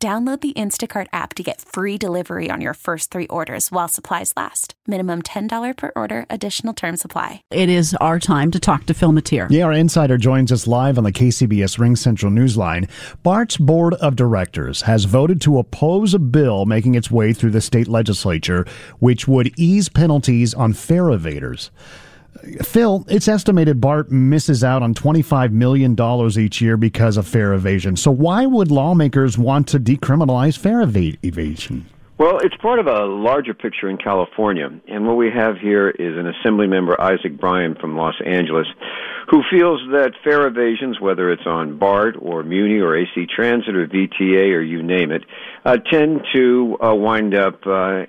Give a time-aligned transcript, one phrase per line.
[0.00, 4.32] Download the Instacart app to get free delivery on your first three orders while supplies
[4.36, 4.74] last.
[4.86, 7.42] Minimum $10 per order, additional term supply.
[7.50, 9.48] It is our time to talk to Phil Matier.
[9.50, 12.88] Yeah, our insider joins us live on the KCBS RingCentral Newsline.
[13.24, 17.60] BART's board of directors has voted to oppose a bill making its way through the
[17.60, 18.64] state legislature,
[19.00, 21.70] which would ease penalties on fare evaders.
[22.62, 25.96] Phil, it's estimated BART misses out on $25 million
[26.38, 27.96] each year because of fare evasion.
[27.96, 31.86] So, why would lawmakers want to decriminalize fare ev- evasion?
[32.18, 34.68] Well, it's part of a larger picture in California.
[34.88, 38.66] And what we have here is an assembly member, Isaac Bryan from Los Angeles,
[39.30, 43.86] who feels that fare evasions, whether it's on BART or Muni or AC Transit or
[43.86, 45.22] VTA or you name it,
[45.64, 48.06] uh, tend to uh, wind up uh,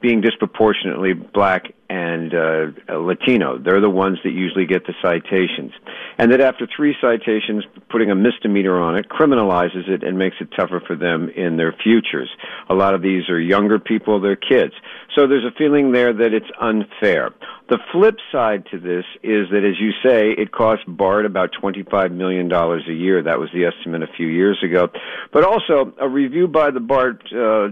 [0.00, 1.72] being disproportionately black
[2.04, 3.58] and uh, Latino.
[3.58, 5.72] They're the ones that usually get the citations.
[6.18, 10.48] And that after three citations, putting a misdemeanor on it criminalizes it and makes it
[10.56, 12.30] tougher for them in their futures.
[12.68, 14.74] A lot of these are younger people, they're kids.
[15.14, 17.32] So there's a feeling there that it's unfair.
[17.70, 22.12] The flip side to this is that, as you say, it costs BART about $25
[22.12, 23.22] million a year.
[23.22, 24.88] That was the estimate a few years ago.
[25.32, 27.68] But also, a review by the BART uh,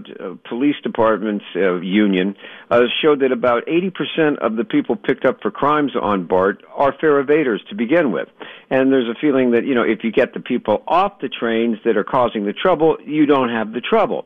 [0.49, 2.35] Police Department's uh, union
[2.71, 6.95] uh, showed that about 80% of the people picked up for crimes on BART are
[6.99, 8.29] fare evaders to begin with.
[8.71, 11.77] And there's a feeling that, you know, if you get the people off the trains
[11.85, 14.25] that are causing the trouble, you don't have the trouble.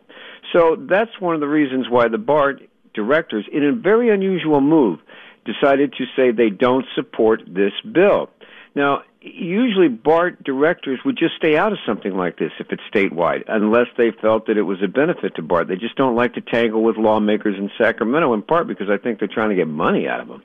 [0.54, 2.62] So that's one of the reasons why the BART
[2.98, 5.00] directors, in a very unusual move,
[5.46, 8.30] decided to say they don't support this bill.
[8.76, 13.44] Now, usually BART directors would just stay out of something like this if it's statewide,
[13.48, 15.68] unless they felt that it was a benefit to BART.
[15.68, 19.20] They just don't like to tangle with lawmakers in Sacramento, in part because I think
[19.20, 20.44] they're trying to get money out of them.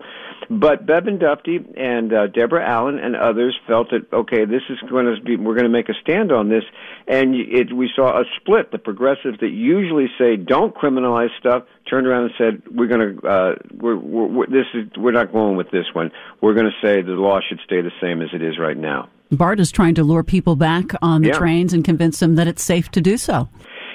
[0.50, 5.06] But Bevan Dufty and uh, Deborah Allen and others felt that okay, this is going
[5.06, 6.64] to be we're going to make a stand on this,
[7.06, 8.70] and it, we saw a split.
[8.70, 13.26] The progressives that usually say don't criminalize stuff turned around and said we're going to
[13.26, 16.10] uh, we're, we're, we're this is we're not going with this one.
[16.40, 19.08] We're going to say the law should stay the same as it is right now.
[19.30, 21.38] BART is trying to lure people back on the Yeah.
[21.38, 23.48] trains and convince them that it's safe to do so.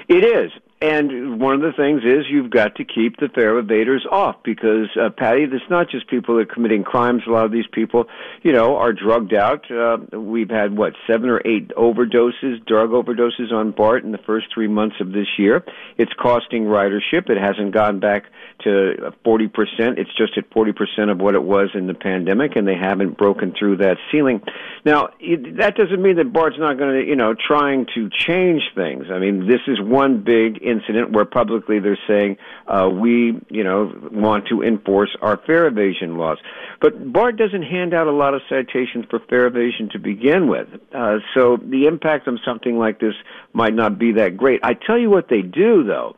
[0.08, 0.52] It is.
[0.80, 4.90] And one of the things is you've got to keep the fare evaders off because,
[4.96, 7.24] uh, Patti, it's not just people that are committing crimes.
[7.26, 8.06] A lot of these people,
[8.44, 9.72] you know, are drugged out.
[9.72, 14.54] Uh, we've had, what, seven or eight overdoses, drug overdoses on BART in the first
[14.54, 15.66] three months of this year.
[15.98, 17.28] It's costing ridership.
[17.28, 18.26] It hasn't gone back
[18.64, 19.50] to 40%.
[19.98, 23.52] It's just at 40% of what it was in the pandemic, and they haven't broken
[23.58, 24.44] through that ceiling.
[24.86, 25.10] Now,
[25.58, 29.06] that doesn't mean that BART's not going to, you know, trying to change things.
[29.12, 33.92] I mean, this is one big incident where publicly they're saying uh, we, you know,
[34.12, 36.38] want to enforce our fare evasion laws.
[36.82, 40.68] But BART doesn't hand out a lot of citations for fare evasion to begin with.
[40.94, 43.16] Uh, so the impact of something like this
[43.54, 44.60] might not be that great.
[44.64, 46.16] I tell you what they do, though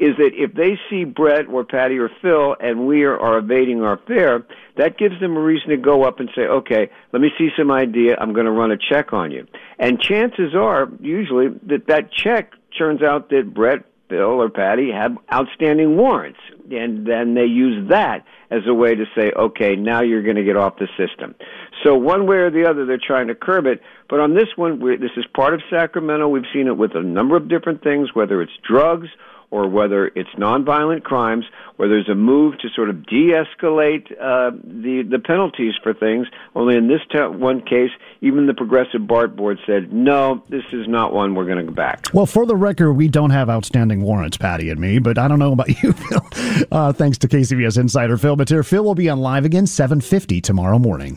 [0.00, 3.82] is that if they see Bret or Patti or Phil and we are, are evading
[3.82, 4.46] our fare,
[4.78, 7.70] that gives them a reason to go up and say, okay, let me see some
[7.70, 8.16] idea.
[8.18, 9.46] I'm going to run a check on you.
[9.78, 15.16] And chances are, usually, that that check turns out that Bret, Phil, or Patti have
[15.32, 16.40] outstanding warrants.
[16.70, 20.44] And then they use that as a way to say, okay, now you're going to
[20.44, 21.34] get off the system.
[21.82, 23.80] So one way or the other, they're trying to curb it.
[24.10, 26.28] But on this one, this is part of Sacramento.
[26.28, 29.08] We've seen it with a number of different things, whether it's drugs
[29.50, 31.44] or whether it's nonviolent crimes,
[31.76, 36.26] where there's a move to sort of de-escalate uh, the the penalties for things.
[36.54, 37.90] Only in this t- one case,
[38.20, 41.72] even the Progressive BART board said, no, this is not one we're going to go
[41.72, 42.06] back.
[42.12, 45.38] Well, for the record, we don't have outstanding warrants, Patti and me, but I don't
[45.38, 46.66] know about you, Phil.
[46.70, 48.64] Uh, thanks to KCBS insider Phil Matier.
[48.64, 51.16] Phil will be on live again 7:50 tomorrow morning.